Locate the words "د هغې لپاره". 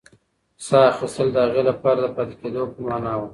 1.33-1.99